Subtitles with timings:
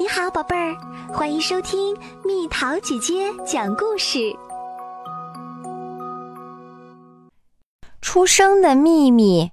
[0.00, 0.76] 你好，宝贝儿，
[1.12, 4.32] 欢迎收听蜜桃姐姐讲故事。
[8.00, 9.50] 出生的秘密。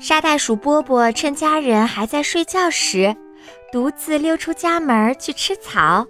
[0.00, 3.14] 沙袋鼠波波趁家人还在睡觉时，
[3.70, 6.04] 独自溜出家门去吃草。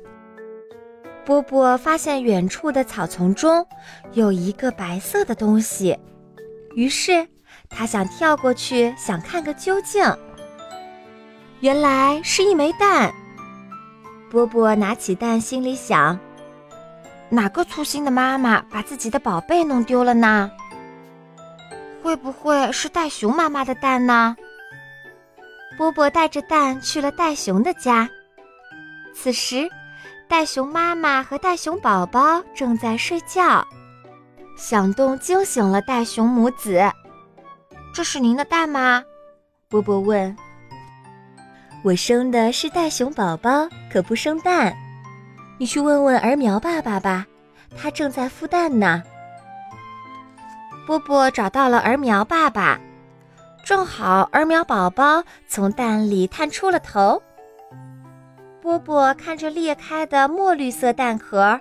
[1.26, 3.66] 波波发现远处的草丛中
[4.12, 5.98] 有一个白色的东西，
[6.74, 7.28] 于是
[7.68, 10.02] 他想跳过去，想看个究竟。
[11.66, 13.12] 原来是一枚蛋。
[14.30, 16.16] 波波拿起蛋，心里想：
[17.28, 20.48] 哪个粗心的妈妈把自己的宝贝弄丢了呢？
[22.00, 24.36] 会不会是袋熊妈妈的蛋呢？
[25.76, 28.08] 波波带着蛋去了袋熊的家。
[29.12, 29.68] 此时，
[30.28, 33.66] 袋熊妈妈和袋熊宝宝正在睡觉。
[34.56, 36.80] 响动惊醒了袋熊母子。
[37.92, 39.02] “这是您的蛋吗？”
[39.68, 40.36] 波波问。
[41.86, 44.76] 我生的是袋熊宝宝，可不生蛋。
[45.56, 47.24] 你去问问儿苗爸爸吧，
[47.76, 49.04] 他正在孵蛋呢。
[50.84, 52.80] 波波找到了儿苗爸爸，
[53.64, 57.22] 正好儿苗宝宝从蛋里探出了头。
[58.60, 61.60] 波波看着裂开的墨绿色蛋壳，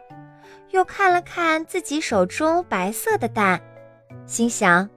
[0.71, 3.61] 又看了看自己手中白色的蛋，
[4.25, 4.89] 心想：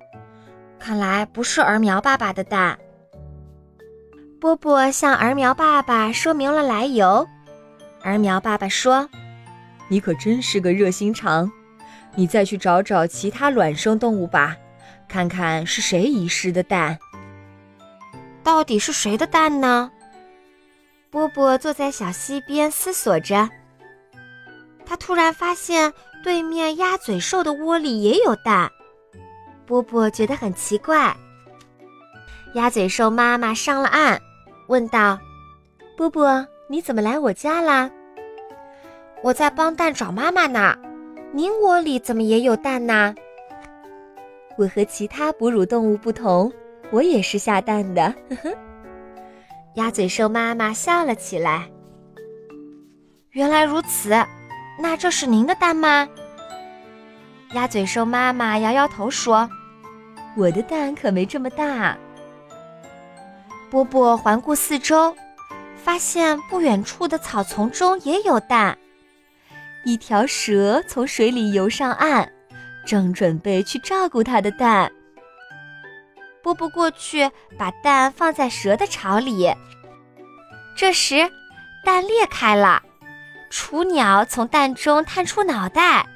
[0.78, 2.78] 看来不是儿苗爸爸的蛋。
[4.40, 7.26] 波波向儿苗爸爸说明了来由，
[8.02, 9.08] 儿苗爸爸说
[9.88, 11.50] ：“你可真是个热心肠，
[12.14, 14.56] 你再去找找其他卵生动物吧，
[15.08, 16.96] 看看是谁遗失的蛋。
[18.44, 19.90] 到底是谁的蛋呢？”
[21.10, 23.50] 波波坐在小溪边思索着，
[24.86, 25.92] 他突然发现
[26.22, 28.70] 对面鸭嘴兽的窝里也有蛋，
[29.66, 31.16] 波波觉得很奇怪。
[32.54, 34.22] 鸭嘴兽妈妈上了岸。
[34.68, 35.18] 问道
[35.96, 37.90] ：“波波，你怎么来我家啦
[39.22, 40.76] ？”“我在帮蛋找妈妈呢。
[41.32, 43.14] ”“您窝里怎么也有蛋呢
[44.56, 46.52] ？”“我和其他哺乳动物不同，
[46.90, 48.54] 我也是下蛋的。”呵呵。
[49.74, 51.68] 鸭嘴兽妈妈笑了起来。
[53.32, 54.10] “原来如此，
[54.80, 56.08] 那这是您的蛋吗？”
[57.54, 59.48] 鸭嘴兽妈妈摇摇头说
[60.36, 61.96] ：“我的蛋可没这么大。”
[63.70, 65.14] 波波环顾四周，
[65.76, 68.76] 发现不远处的草丛中也有蛋。
[69.84, 72.30] 一条蛇从水里游上岸，
[72.86, 74.90] 正准备去照顾它的蛋。
[76.42, 79.52] 波波过去把蛋放在蛇的巢里。
[80.76, 81.30] 这时，
[81.84, 82.82] 蛋裂开了，
[83.50, 86.06] 雏鸟从蛋中探出脑袋。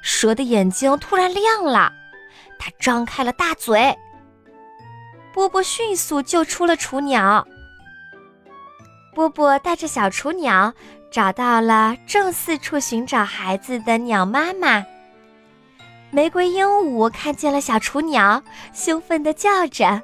[0.00, 1.92] 蛇的眼睛突然亮了，
[2.58, 3.96] 它张开了大嘴。
[5.36, 7.46] 波波迅速救出了雏鸟。
[9.14, 10.72] 波波带着小雏鸟
[11.10, 14.82] 找到了正四处寻找孩子的鸟妈妈。
[16.10, 18.42] 玫瑰鹦鹉看见了小雏鸟，
[18.72, 20.00] 兴奋地叫着。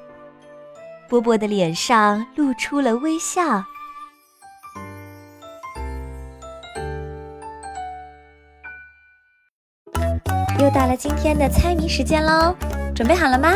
[1.08, 3.64] 波波的脸上露出了微笑。
[10.58, 12.54] 又到了今天的猜谜时间喽，
[12.94, 13.48] 准备好了吗？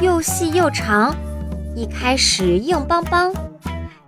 [0.00, 1.14] 又细又长，
[1.76, 3.32] 一开始硬邦邦，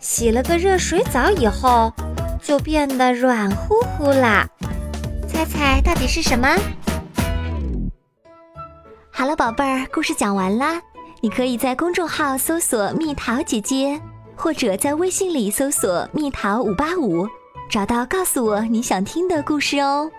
[0.01, 1.93] 洗了个热水澡以后，
[2.43, 4.49] 就变得软乎乎啦。
[5.29, 6.49] 猜猜到底是什么？
[9.11, 10.81] 好了，宝贝儿，故事讲完啦。
[11.21, 14.01] 你可以在公众号搜索“蜜桃姐姐”，
[14.37, 17.27] 或者在微信里搜索“蜜桃五八五”，
[17.71, 20.11] 找到告诉我你想听的故事哦。